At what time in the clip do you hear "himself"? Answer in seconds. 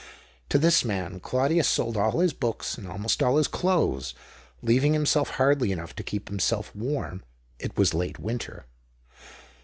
4.93-5.29, 6.27-6.75